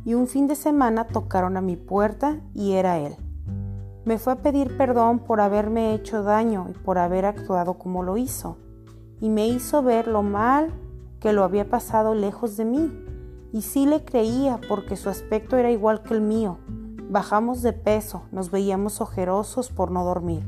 [0.05, 3.17] y un fin de semana tocaron a mi puerta y era él.
[4.05, 8.17] Me fue a pedir perdón por haberme hecho daño y por haber actuado como lo
[8.17, 8.57] hizo,
[9.21, 10.73] y me hizo ver lo mal
[11.21, 12.93] que lo había pasado lejos de mí.
[13.53, 16.59] Y sí le creía porque su aspecto era igual que el mío.
[17.11, 20.45] Bajamos de peso, nos veíamos ojerosos por no dormir.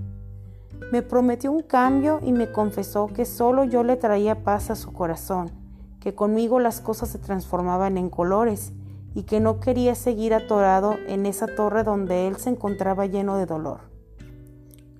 [0.91, 4.93] Me prometió un cambio y me confesó que solo yo le traía paz a su
[4.93, 5.53] corazón,
[6.01, 8.73] que conmigo las cosas se transformaban en colores
[9.15, 13.47] y que no quería seguir atorado en esa torre donde él se encontraba lleno de
[13.47, 13.93] dolor.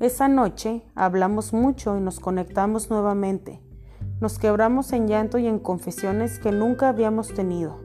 [0.01, 3.61] Esa noche hablamos mucho y nos conectamos nuevamente.
[4.21, 7.81] Nos quebramos en llanto y en confesiones que nunca habíamos tenido.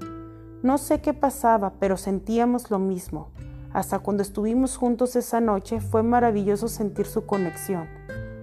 [0.61, 3.31] No sé qué pasaba, pero sentíamos lo mismo.
[3.71, 7.87] Hasta cuando estuvimos juntos esa noche fue maravilloso sentir su conexión.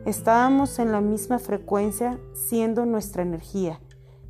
[0.05, 3.81] Estábamos en la misma frecuencia, siendo nuestra energía.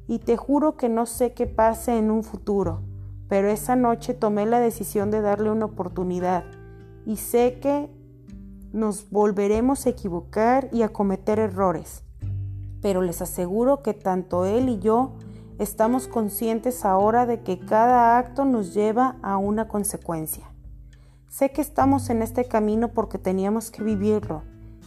[0.08, 2.82] Y te juro que no sé qué pase en un futuro
[3.28, 6.44] pero esa noche tomé la decisión de darle una oportunidad
[7.04, 7.90] y sé que
[8.72, 12.02] nos volveremos a equivocar y a cometer errores.
[12.82, 15.16] Pero les aseguro que tanto él y yo
[15.58, 20.44] estamos conscientes ahora de que cada acto nos lleva a una consecuencia.
[21.28, 24.42] Sé que estamos en este camino porque teníamos que vivirlo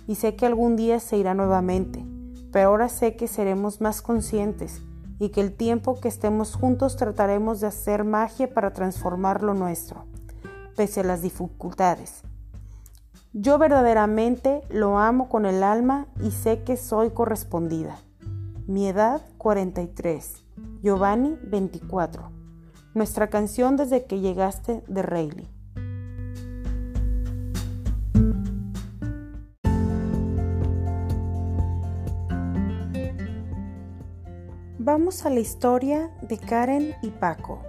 [0.08, 2.06] y sé que algún día se irá nuevamente,
[2.52, 4.82] pero ahora sé que seremos más conscientes
[5.20, 10.06] y que el tiempo que estemos juntos trataremos de hacer magia para transformar lo nuestro,
[10.76, 12.24] pese a las dificultades.
[13.34, 18.00] Yo verdaderamente lo amo con el alma y sé que soy correspondida.
[18.66, 20.44] Mi edad 43,
[20.82, 22.32] Giovanni 24.
[22.96, 25.59] Nuestra canción desde que llegaste de Rayleigh.
[35.00, 37.64] Vamos a la historia de Karen y Paco.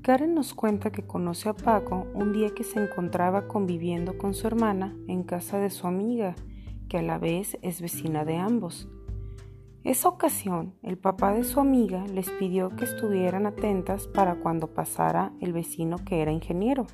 [0.00, 4.46] Karen nos cuenta que conoce a Paco un día que se encontraba conviviendo con su
[4.46, 6.34] hermana en casa de su amiga,
[6.88, 8.88] que a la vez es vecina de ambos.
[9.86, 15.30] Esa ocasión, el papá de su amiga les pidió que estuvieran atentas para cuando pasara
[15.40, 16.88] el vecino que era ingeniero,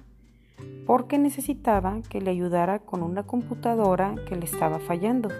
[0.84, 5.30] porque necesitaba que le ayudara con una computadora que le estaba fallando.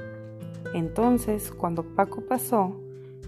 [0.72, 2.74] Entonces, cuando Paco pasó,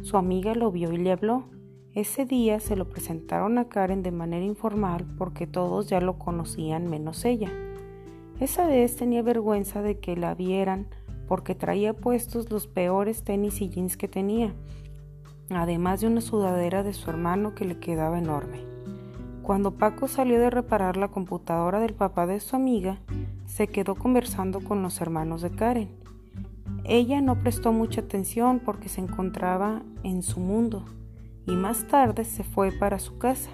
[0.01, 1.45] su amiga lo vio y le habló.
[1.93, 6.89] Ese día se lo presentaron a Karen de manera informal porque todos ya lo conocían
[6.89, 7.51] menos ella.
[8.41, 10.87] Esa vez tenía vergüenza de que la vieran
[11.29, 14.55] porque traía puestos los peores tenis y jeans que tenía,
[15.51, 18.61] además de una sudadera de su hermano que le quedaba enorme.
[19.43, 23.01] Cuando Paco salió de reparar la computadora del papá de su amiga,
[23.47, 25.91] se quedó conversando con los hermanos de Karen.
[26.85, 30.85] Ella no prestó mucha atención porque se encontraba en su mundo
[31.47, 33.51] y más tarde se fue para su casa.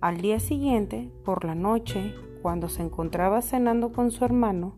[0.00, 4.76] Al día siguiente, por la noche, cuando se encontraba cenando con su hermano,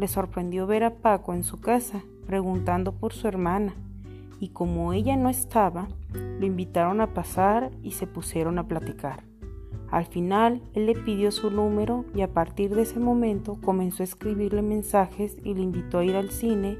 [0.00, 3.74] le sorprendió ver a Paco en su casa, preguntando por su hermana,
[4.40, 9.24] y como ella no estaba, lo invitaron a pasar y se pusieron a platicar.
[9.90, 14.04] Al final, él le pidió su número y a partir de ese momento comenzó a
[14.04, 16.78] escribirle mensajes y le invitó a ir al cine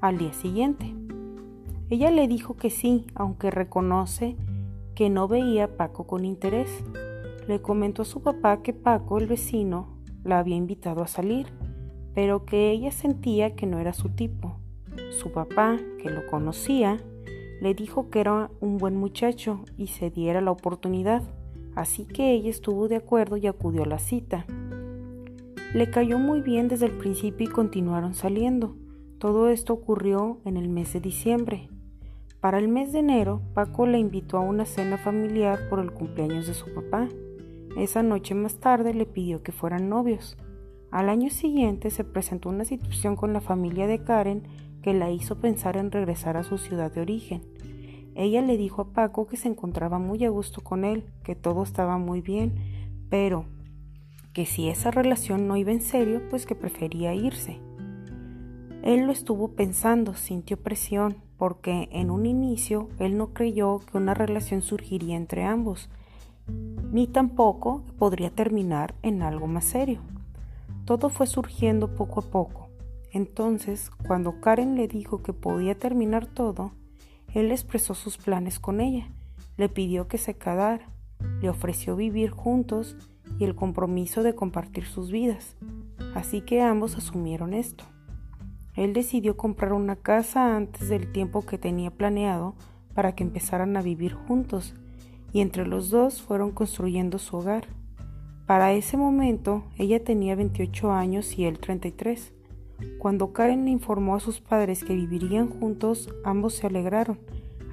[0.00, 0.92] al día siguiente.
[1.88, 4.36] Ella le dijo que sí, aunque reconoce
[4.96, 6.82] que no veía a Paco con interés.
[7.46, 9.86] Le comentó a su papá que Paco, el vecino,
[10.24, 11.46] la había invitado a salir
[12.16, 14.56] pero que ella sentía que no era su tipo.
[15.10, 16.96] Su papá, que lo conocía,
[17.60, 21.22] le dijo que era un buen muchacho y se diera la oportunidad,
[21.74, 24.46] así que ella estuvo de acuerdo y acudió a la cita.
[25.74, 28.76] Le cayó muy bien desde el principio y continuaron saliendo.
[29.18, 31.68] Todo esto ocurrió en el mes de diciembre.
[32.40, 36.46] Para el mes de enero, Paco le invitó a una cena familiar por el cumpleaños
[36.46, 37.10] de su papá.
[37.76, 40.38] Esa noche más tarde le pidió que fueran novios.
[40.90, 44.44] Al año siguiente se presentó una situación con la familia de Karen
[44.82, 47.42] que la hizo pensar en regresar a su ciudad de origen.
[48.14, 51.62] Ella le dijo a Paco que se encontraba muy a gusto con él, que todo
[51.62, 52.54] estaba muy bien,
[53.10, 53.44] pero
[54.32, 57.58] que si esa relación no iba en serio, pues que prefería irse.
[58.82, 64.14] Él lo estuvo pensando, sintió presión, porque en un inicio él no creyó que una
[64.14, 65.90] relación surgiría entre ambos,
[66.92, 70.00] ni tampoco podría terminar en algo más serio.
[70.86, 72.70] Todo fue surgiendo poco a poco.
[73.12, 76.72] Entonces, cuando Karen le dijo que podía terminar todo,
[77.34, 79.08] él expresó sus planes con ella,
[79.56, 80.88] le pidió que se quedara,
[81.40, 82.96] le ofreció vivir juntos
[83.38, 85.56] y el compromiso de compartir sus vidas,
[86.14, 87.84] así que ambos asumieron esto.
[88.74, 92.54] Él decidió comprar una casa antes del tiempo que tenía planeado
[92.94, 94.74] para que empezaran a vivir juntos,
[95.32, 97.66] y entre los dos fueron construyendo su hogar.
[98.46, 102.32] Para ese momento ella tenía 28 años y él 33.
[102.98, 107.18] Cuando Karen le informó a sus padres que vivirían juntos, ambos se alegraron,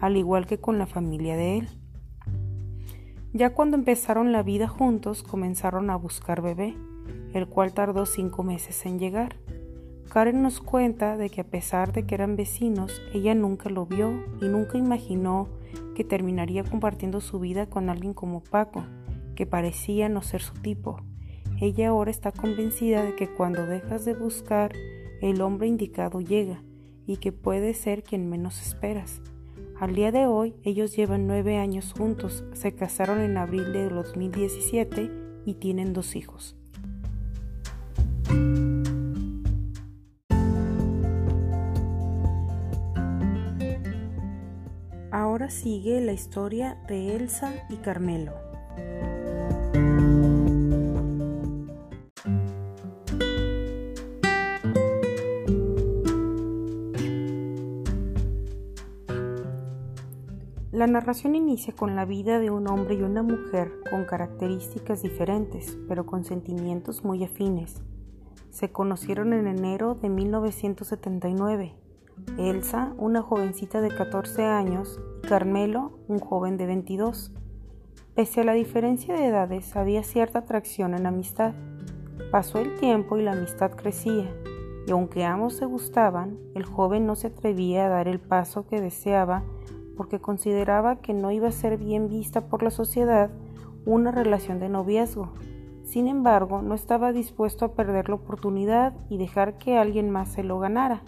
[0.01, 1.67] al igual que con la familia de él.
[3.33, 6.75] Ya cuando empezaron la vida juntos, comenzaron a buscar bebé,
[7.33, 9.35] el cual tardó cinco meses en llegar.
[10.09, 14.23] Karen nos cuenta de que a pesar de que eran vecinos, ella nunca lo vio
[14.41, 15.49] y nunca imaginó
[15.93, 18.83] que terminaría compartiendo su vida con alguien como Paco,
[19.35, 21.01] que parecía no ser su tipo.
[21.59, 24.73] Ella ahora está convencida de que cuando dejas de buscar,
[25.21, 26.63] el hombre indicado llega
[27.05, 29.21] y que puede ser quien menos esperas.
[29.79, 35.11] Al día de hoy, ellos llevan nueve años juntos, se casaron en abril de 2017
[35.45, 36.55] y tienen dos hijos.
[45.11, 48.52] Ahora sigue la historia de Elsa y Carmelo.
[60.83, 65.77] La narración inicia con la vida de un hombre y una mujer con características diferentes,
[65.87, 67.81] pero con sentimientos muy afines.
[68.49, 71.73] Se conocieron en enero de 1979.
[72.37, 77.31] Elsa, una jovencita de 14 años, y Carmelo, un joven de 22.
[78.13, 81.53] Pese a la diferencia de edades, había cierta atracción en amistad.
[82.29, 84.35] Pasó el tiempo y la amistad crecía,
[84.85, 88.81] y aunque ambos se gustaban, el joven no se atrevía a dar el paso que
[88.81, 89.43] deseaba
[89.95, 93.29] porque consideraba que no iba a ser bien vista por la sociedad
[93.85, 95.33] una relación de noviazgo.
[95.83, 100.43] Sin embargo, no estaba dispuesto a perder la oportunidad y dejar que alguien más se
[100.43, 101.03] lo ganara.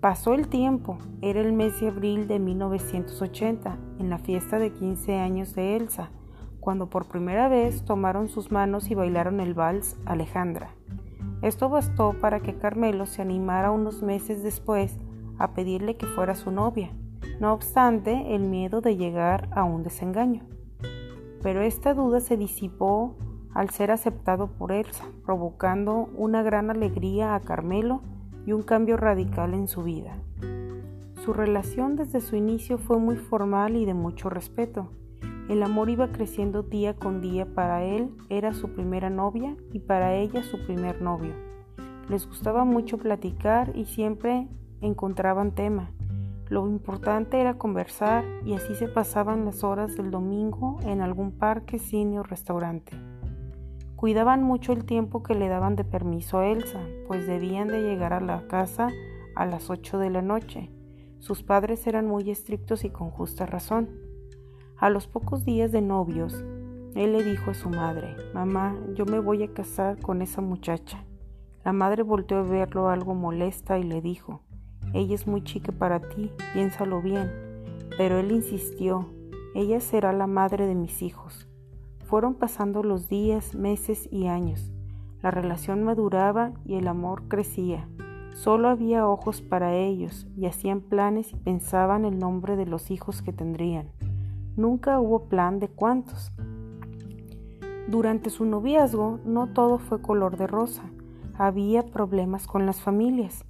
[0.00, 5.16] Pasó el tiempo, era el mes de abril de 1980, en la fiesta de 15
[5.18, 6.10] años de Elsa,
[6.60, 10.70] cuando por primera vez tomaron sus manos y bailaron el vals Alejandra.
[11.42, 14.96] Esto bastó para que Carmelo se animara unos meses después
[15.38, 16.92] a pedirle que fuera su novia
[17.40, 20.42] no obstante el miedo de llegar a un desengaño.
[21.42, 23.16] Pero esta duda se disipó
[23.54, 28.02] al ser aceptado por Elsa, provocando una gran alegría a Carmelo
[28.44, 30.18] y un cambio radical en su vida.
[31.24, 34.90] Su relación desde su inicio fue muy formal y de mucho respeto.
[35.48, 40.14] El amor iba creciendo día con día, para él era su primera novia y para
[40.14, 41.34] ella su primer novio.
[42.08, 44.48] Les gustaba mucho platicar y siempre
[44.80, 45.90] encontraban tema.
[46.48, 51.80] Lo importante era conversar y así se pasaban las horas del domingo en algún parque,
[51.80, 52.92] cine o restaurante.
[53.96, 58.12] Cuidaban mucho el tiempo que le daban de permiso a Elsa, pues debían de llegar
[58.12, 58.90] a la casa
[59.34, 60.70] a las 8 de la noche.
[61.18, 63.88] Sus padres eran muy estrictos y con justa razón.
[64.76, 66.44] A los pocos días de novios,
[66.94, 71.04] él le dijo a su madre, Mamá, yo me voy a casar con esa muchacha.
[71.64, 74.42] La madre volteó a verlo algo molesta y le dijo,
[74.92, 77.30] ella es muy chica para ti, piénsalo bien.
[77.96, 79.06] Pero él insistió,
[79.54, 81.48] ella será la madre de mis hijos.
[82.04, 84.72] Fueron pasando los días, meses y años.
[85.22, 87.88] La relación maduraba y el amor crecía.
[88.32, 93.22] Solo había ojos para ellos y hacían planes y pensaban el nombre de los hijos
[93.22, 93.88] que tendrían.
[94.56, 96.32] Nunca hubo plan de cuántos.
[97.88, 100.82] Durante su noviazgo no todo fue color de rosa.
[101.38, 103.44] Había problemas con las familias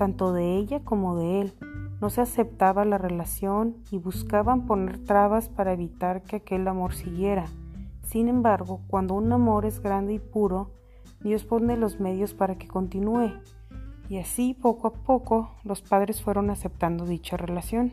[0.00, 1.52] tanto de ella como de él.
[2.00, 7.44] No se aceptaba la relación y buscaban poner trabas para evitar que aquel amor siguiera.
[8.02, 10.70] Sin embargo, cuando un amor es grande y puro,
[11.20, 13.34] Dios pone los medios para que continúe.
[14.08, 17.92] Y así, poco a poco, los padres fueron aceptando dicha relación.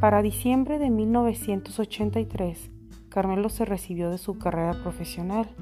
[0.00, 2.72] Para diciembre de 1983,
[3.10, 5.54] Carmelo se recibió de su carrera profesional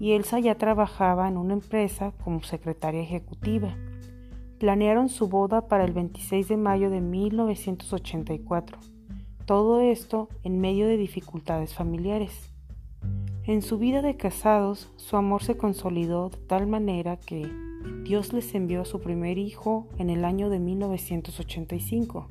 [0.00, 3.76] y Elsa ya trabajaba en una empresa como secretaria ejecutiva.
[4.58, 8.78] Planearon su boda para el 26 de mayo de 1984.
[9.44, 12.50] Todo esto en medio de dificultades familiares.
[13.44, 17.46] En su vida de casados, su amor se consolidó de tal manera que
[18.04, 22.28] Dios les envió a su primer hijo en el año de 1985.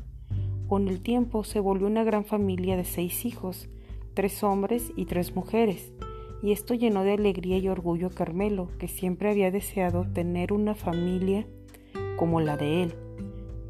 [0.68, 3.70] Con el tiempo se volvió una gran familia de seis hijos,
[4.16, 5.94] tres hombres y tres mujeres,
[6.42, 10.74] y esto llenó de alegría y orgullo a Carmelo, que siempre había deseado tener una
[10.74, 11.46] familia
[12.18, 12.96] como la de él.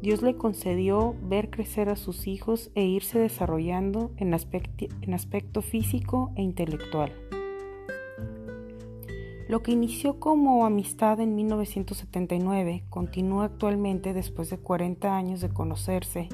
[0.02, 6.42] Dios le concedió ver crecer a sus hijos e irse desarrollando en, aspecto, físico e
[6.42, 7.12] intelectual.
[9.48, 16.28] Lo que inició como amistad en 1979 continúa actualmente después de 40 años de conocerse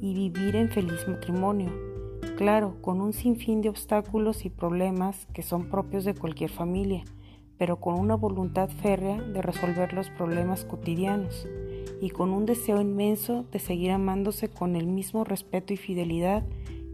[0.00, 1.70] y vivir en feliz matrimonio,
[2.36, 7.04] claro, con un sinfín de obstáculos y problemas que son propios de cualquier familia,
[7.62, 11.46] pero con una voluntad férrea de resolver los problemas cotidianos
[12.00, 16.42] y con un deseo inmenso de seguir amándose con el mismo respeto y fidelidad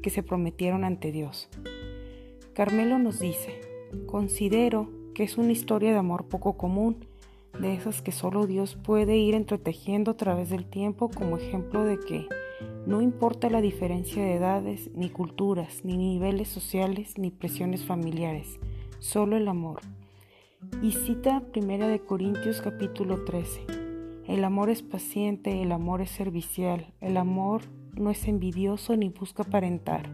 [0.03, 1.49] que se prometieron ante Dios.
[2.53, 3.63] Carmelo nos dice,
[4.05, 7.07] considero que es una historia de amor poco común,
[7.59, 11.99] de esas que solo Dios puede ir entretejiendo a través del tiempo como ejemplo de
[11.99, 12.27] que
[12.87, 18.59] no importa la diferencia de edades, ni culturas, ni niveles sociales, ni presiones familiares,
[18.99, 19.81] solo el amor.
[20.83, 23.65] Y cita 1 de Corintios capítulo 13.
[24.27, 27.63] El amor es paciente, el amor es servicial, el amor
[27.95, 30.11] no es envidioso ni busca aparentar.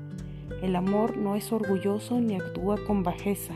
[0.63, 3.55] El amor no es orgulloso ni actúa con bajeza.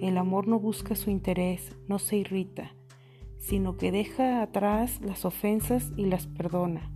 [0.00, 2.74] El amor no busca su interés, no se irrita,
[3.38, 6.90] sino que deja atrás las ofensas y las perdona.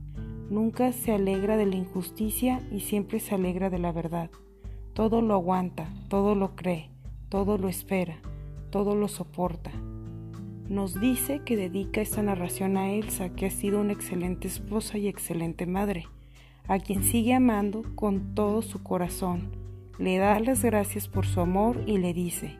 [0.51, 4.31] Nunca se alegra de la injusticia y siempre se alegra de la verdad.
[4.93, 6.91] Todo lo aguanta, todo lo cree,
[7.29, 8.21] todo lo espera,
[8.71, 9.71] todo lo soporta.
[10.69, 15.09] Nos dice que dedica esta narración a Elsa, que ha sido una excelente esposa y
[15.09, 16.07] excelente madre,
[16.69, 19.51] a quien sigue amando con todo su corazón.
[19.99, 22.57] Le da las gracias por su amor y le dice,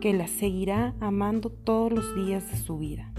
[0.00, 3.12] que la seguirá amando todos los días de su vida.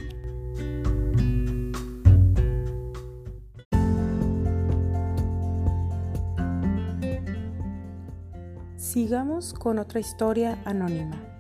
[8.75, 11.30] Sigamos con otra historia anónima.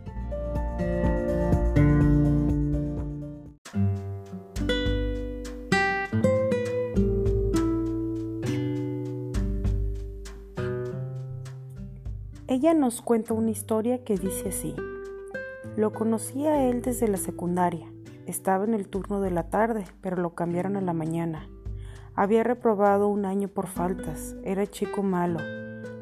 [12.51, 14.75] Ella nos cuenta una historia que dice así.
[15.77, 17.87] Lo conocí a él desde la secundaria.
[18.27, 21.47] Estaba en el turno de la tarde, pero lo cambiaron a la mañana.
[22.13, 25.39] Había reprobado un año por faltas, era chico malo,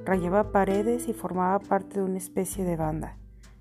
[0.06, 3.16] rayaba paredes y formaba parte de una especie de banda.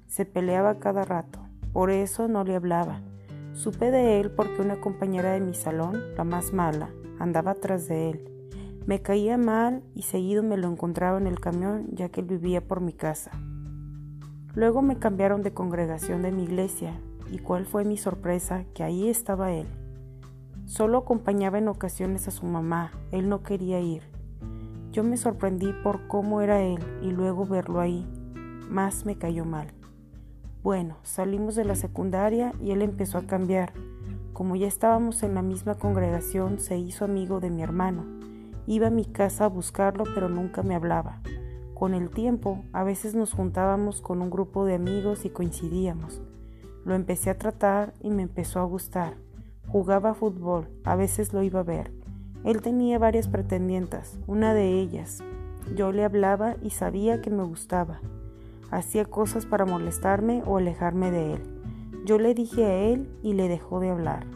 [0.08, 1.38] Se peleaba cada rato,
[1.72, 3.02] por eso no le hablaba.
[3.52, 6.88] Supe de él porque una compañera de mi salón, la más mala,
[7.18, 8.50] andaba atrás de él.
[8.86, 12.66] Me caía mal y seguido me lo encontraba en el camión ya que él vivía
[12.66, 13.32] por mi casa.
[14.54, 16.98] Luego me cambiaron de congregación de mi iglesia
[17.30, 19.66] y cuál fue mi sorpresa que ahí estaba él.
[20.64, 24.02] Solo acompañaba en ocasiones a su mamá, él no quería ir.
[24.90, 28.06] Yo me sorprendí por cómo era él y luego verlo ahí,
[28.70, 29.77] más me cayó mal.
[30.62, 33.72] Bueno, salimos de la secundaria y él empezó a cambiar.
[34.32, 38.04] Como ya estábamos en la misma congregación, se hizo amigo de mi hermano.
[38.66, 41.22] Iba a mi casa a buscarlo, pero nunca me hablaba.
[41.74, 46.20] Con el tiempo, a veces nos juntábamos con un grupo de amigos y coincidíamos.
[46.84, 49.16] Lo empecé a tratar y me empezó a gustar.
[49.68, 51.92] Jugaba fútbol, a veces lo iba a ver.
[52.44, 55.22] Él tenía varias pretendientas, una de ellas.
[55.76, 58.00] Yo le hablaba y sabía que me gustaba.
[58.70, 61.42] Hacía cosas para molestarme o alejarme de él.
[62.04, 64.26] Yo le dije a él y le dejó de hablar.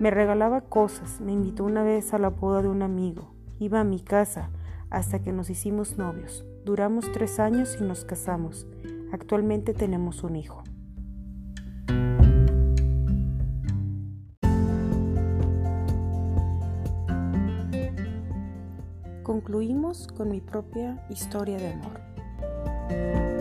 [0.00, 3.34] Me regalaba cosas, me invitó una vez a la boda de un amigo.
[3.58, 4.50] Iba a mi casa
[4.90, 6.44] hasta que nos hicimos novios.
[6.64, 8.66] Duramos tres años y nos casamos.
[9.12, 10.62] Actualmente tenemos un hijo.
[19.22, 23.31] Concluimos con mi propia historia de amor.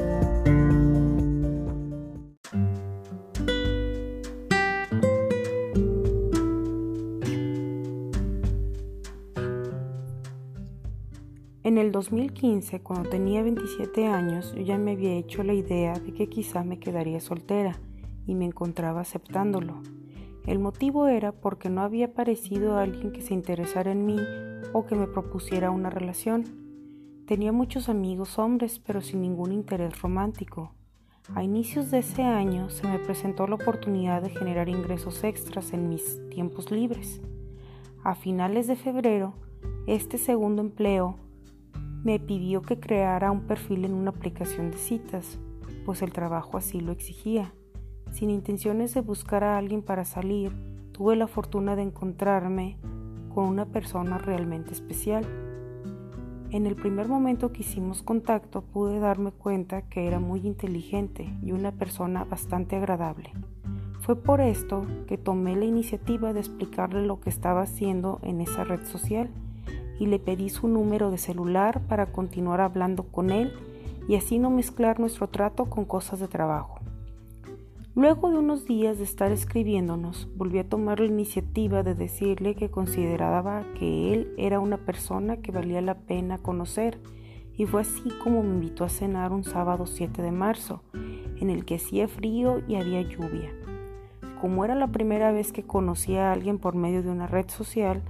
[11.82, 16.30] El 2015, cuando tenía 27 años, yo ya me había hecho la idea de que
[16.30, 17.80] quizá me quedaría soltera
[18.28, 19.82] y me encontraba aceptándolo.
[20.46, 24.18] El motivo era porque no había aparecido alguien que se interesara en mí
[24.74, 27.24] o que me propusiera una relación.
[27.26, 30.72] Tenía muchos amigos hombres, pero sin ningún interés romántico.
[31.34, 35.90] A inicios de ese año se me presentó la oportunidad de generar ingresos extras en
[35.90, 37.22] mis tiempos libres.
[38.04, 39.34] A finales de febrero,
[39.88, 41.18] este segundo empleo
[42.04, 45.40] me pidió que creara un perfil en una aplicación de citas,
[45.86, 47.54] pues el trabajo así lo exigía.
[48.12, 50.52] Sin intenciones de buscar a alguien para salir,
[50.92, 52.78] tuve la fortuna de encontrarme
[53.34, 55.26] con una persona realmente especial.
[56.50, 61.54] En el primer momento que hicimos contacto pude darme cuenta que era muy inteligente y
[61.54, 63.32] una persona bastante agradable.
[64.02, 68.64] Fue por esto que tomé la iniciativa de explicarle lo que estaba haciendo en esa
[68.64, 69.30] red social
[70.02, 73.54] y le pedí su número de celular para continuar hablando con él
[74.08, 76.80] y así no mezclar nuestro trato con cosas de trabajo.
[77.94, 82.72] Luego de unos días de estar escribiéndonos, volví a tomar la iniciativa de decirle que
[82.72, 87.00] consideraba que él era una persona que valía la pena conocer,
[87.56, 90.82] y fue así como me invitó a cenar un sábado 7 de marzo,
[91.40, 93.52] en el que hacía frío y había lluvia.
[94.42, 98.02] Como era la primera vez que conocía a alguien por medio de una red social,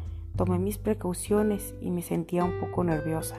[0.44, 3.38] tomé mis precauciones y me sentía un poco nerviosa.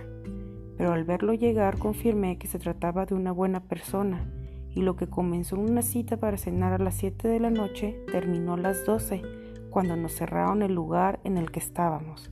[0.79, 4.31] Pero al verlo llegar confirmé que se trataba de una buena persona
[4.73, 7.99] y lo que comenzó en una cita para cenar a las 7 de la noche
[8.13, 9.21] terminó a las 12
[9.69, 12.31] cuando nos cerraron el lugar en el que estábamos.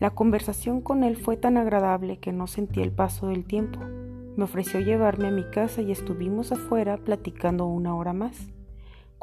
[0.00, 3.78] La conversación con él fue tan agradable que no sentí el paso del tiempo.
[4.36, 8.48] Me ofreció llevarme a mi casa y estuvimos afuera platicando una hora más.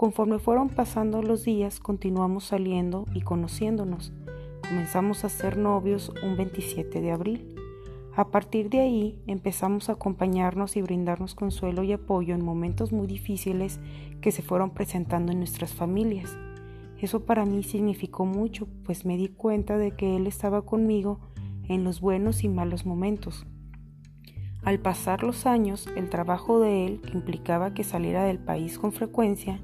[0.01, 4.11] Conforme fueron pasando los días, continuamos saliendo y conociéndonos.
[4.67, 7.55] Comenzamos a ser novios un 27 de abril.
[8.15, 13.05] A partir de ahí empezamos a acompañarnos y brindarnos consuelo y apoyo en momentos muy
[13.05, 13.79] difíciles
[14.21, 16.35] que se fueron presentando en nuestras familias.
[16.97, 21.19] Eso para mí significó mucho, pues me di cuenta de que Él estaba conmigo
[21.69, 23.45] en los buenos y malos momentos.
[24.63, 28.93] Al pasar los años, el trabajo de Él, que implicaba que saliera del país con
[28.93, 29.61] frecuencia,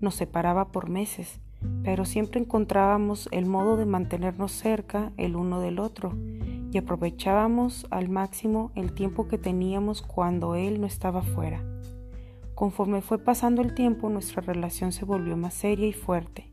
[0.00, 1.40] nos separaba por meses,
[1.82, 6.14] pero siempre encontrábamos el modo de mantenernos cerca el uno del otro
[6.70, 11.62] y aprovechábamos al máximo el tiempo que teníamos cuando él no estaba fuera.
[12.54, 16.52] Conforme fue pasando el tiempo, nuestra relación se volvió más seria y fuerte,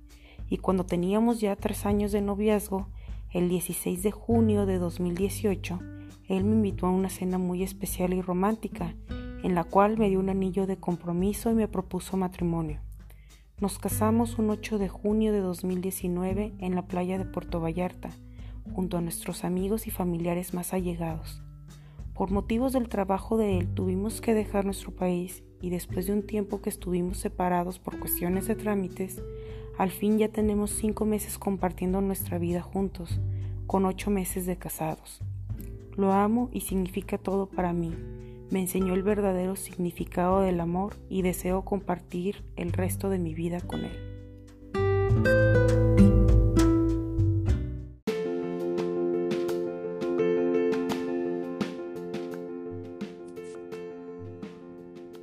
[0.49, 2.87] y cuando teníamos ya tres años de noviazgo,
[3.31, 5.79] el 16 de junio de 2018,
[6.27, 8.95] él me invitó a una cena muy especial y romántica,
[9.43, 12.84] en la cual me dio un anillo de compromiso y me propuso matrimonio.
[13.61, 18.09] Nos casamos un 8 de junio de 2019 en la playa de Puerto Vallarta,
[18.73, 21.41] junto a nuestros amigos y familiares más allegados.
[22.13, 26.27] Por motivos del trabajo de él tuvimos que dejar nuestro país y después de un
[26.27, 29.23] tiempo que estuvimos separados por cuestiones de trámites,
[29.77, 33.21] al fin ya tenemos cinco meses compartiendo nuestra vida juntos,
[33.67, 35.21] con ocho meses de casados.
[35.95, 37.95] Lo amo y significa todo para mí.
[38.51, 43.59] Me enseñó el verdadero significado del amor y deseo compartir el resto de mi vida
[43.61, 44.15] con él.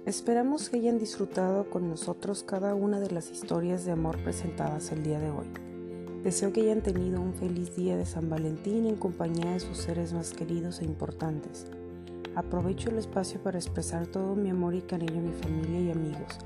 [0.04, 5.02] Esperamos que hayan disfrutado con nosotros cada una de las historias de amor presentadas el
[5.04, 5.46] día de hoy.
[6.22, 10.12] Deseo que hayan tenido un feliz día de San Valentín en compañía de sus seres
[10.12, 11.66] más queridos e importantes.
[12.34, 16.38] Aprovecho el espacio para expresar todo mi amor y cariño a mi familia y amigos.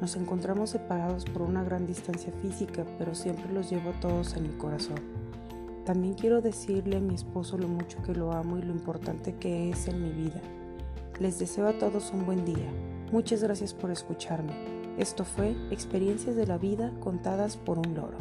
[0.00, 4.56] Nos encontramos separados por una gran distancia física, pero siempre los llevo todos en mi
[4.56, 5.00] corazón.
[5.84, 9.70] También quiero decirle a mi esposo lo mucho que lo amo y lo importante que
[9.70, 10.40] es en mi vida.
[11.18, 12.70] Les deseo a todos un buen día.
[13.10, 14.52] Muchas gracias por escucharme.
[14.98, 18.18] Esto fue Experiencias de la Vida contadas por un loro.